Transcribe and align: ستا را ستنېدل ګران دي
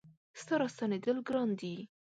ستا 0.41 0.53
را 0.59 0.67
ستنېدل 0.75 1.17
ګران 1.27 1.49
دي 1.59 1.73